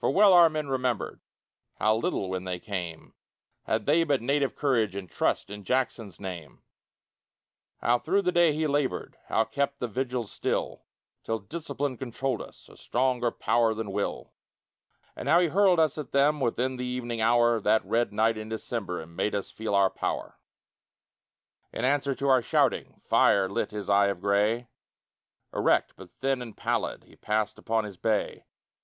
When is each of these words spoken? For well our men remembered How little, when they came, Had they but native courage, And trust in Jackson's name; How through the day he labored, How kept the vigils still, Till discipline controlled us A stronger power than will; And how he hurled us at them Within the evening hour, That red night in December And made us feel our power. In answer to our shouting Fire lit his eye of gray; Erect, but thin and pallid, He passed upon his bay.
For 0.00 0.10
well 0.10 0.32
our 0.32 0.50
men 0.50 0.66
remembered 0.66 1.20
How 1.74 1.94
little, 1.94 2.28
when 2.28 2.42
they 2.42 2.58
came, 2.58 3.14
Had 3.66 3.86
they 3.86 4.02
but 4.02 4.20
native 4.20 4.56
courage, 4.56 4.96
And 4.96 5.08
trust 5.08 5.48
in 5.48 5.62
Jackson's 5.62 6.18
name; 6.18 6.64
How 7.78 8.00
through 8.00 8.22
the 8.22 8.32
day 8.32 8.52
he 8.52 8.66
labored, 8.66 9.16
How 9.28 9.44
kept 9.44 9.78
the 9.78 9.86
vigils 9.86 10.32
still, 10.32 10.82
Till 11.22 11.38
discipline 11.38 11.96
controlled 11.98 12.42
us 12.42 12.68
A 12.68 12.76
stronger 12.76 13.30
power 13.30 13.72
than 13.72 13.92
will; 13.92 14.32
And 15.14 15.28
how 15.28 15.38
he 15.38 15.46
hurled 15.46 15.78
us 15.78 15.96
at 15.96 16.10
them 16.10 16.40
Within 16.40 16.76
the 16.76 16.84
evening 16.84 17.20
hour, 17.20 17.60
That 17.60 17.86
red 17.86 18.12
night 18.12 18.36
in 18.36 18.48
December 18.48 19.00
And 19.00 19.14
made 19.14 19.36
us 19.36 19.52
feel 19.52 19.76
our 19.76 19.88
power. 19.88 20.40
In 21.72 21.84
answer 21.84 22.16
to 22.16 22.26
our 22.28 22.42
shouting 22.42 23.00
Fire 23.04 23.48
lit 23.48 23.70
his 23.70 23.88
eye 23.88 24.06
of 24.06 24.20
gray; 24.20 24.66
Erect, 25.54 25.92
but 25.94 26.10
thin 26.20 26.42
and 26.42 26.56
pallid, 26.56 27.04
He 27.04 27.14
passed 27.14 27.56
upon 27.56 27.84
his 27.84 27.96
bay. 27.96 28.46